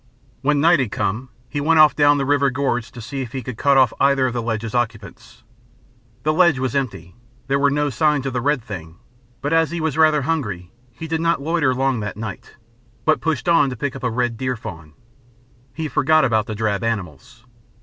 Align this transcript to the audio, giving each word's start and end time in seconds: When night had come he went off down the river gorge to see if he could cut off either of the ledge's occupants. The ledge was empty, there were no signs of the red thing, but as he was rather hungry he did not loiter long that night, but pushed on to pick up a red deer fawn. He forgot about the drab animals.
When 0.41 0.59
night 0.59 0.79
had 0.79 0.89
come 0.91 1.29
he 1.47 1.61
went 1.61 1.79
off 1.79 1.95
down 1.95 2.17
the 2.17 2.25
river 2.25 2.49
gorge 2.49 2.91
to 2.91 2.99
see 3.01 3.21
if 3.21 3.33
he 3.33 3.43
could 3.43 3.55
cut 3.59 3.77
off 3.77 3.93
either 3.99 4.25
of 4.25 4.33
the 4.33 4.41
ledge's 4.41 4.73
occupants. 4.73 5.43
The 6.23 6.33
ledge 6.33 6.57
was 6.57 6.73
empty, 6.75 7.13
there 7.45 7.59
were 7.59 7.69
no 7.69 7.91
signs 7.91 8.25
of 8.25 8.33
the 8.33 8.41
red 8.41 8.63
thing, 8.63 8.97
but 9.43 9.53
as 9.53 9.69
he 9.69 9.79
was 9.79 9.99
rather 9.99 10.23
hungry 10.23 10.71
he 10.91 11.05
did 11.07 11.21
not 11.21 11.39
loiter 11.39 11.75
long 11.75 11.99
that 11.99 12.17
night, 12.17 12.55
but 13.05 13.21
pushed 13.21 13.47
on 13.47 13.69
to 13.69 13.75
pick 13.77 13.95
up 13.95 14.01
a 14.01 14.09
red 14.09 14.37
deer 14.37 14.55
fawn. 14.55 14.93
He 15.71 15.87
forgot 15.87 16.25
about 16.25 16.47
the 16.47 16.55
drab 16.55 16.83
animals. 16.83 17.45